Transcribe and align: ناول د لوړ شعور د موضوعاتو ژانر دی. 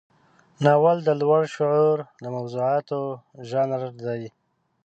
ناول 0.63 0.97
د 1.07 1.09
لوړ 1.21 1.41
شعور 1.55 1.97
د 2.23 2.25
موضوعاتو 2.35 2.99
ژانر 3.49 3.83
دی. 4.05 4.23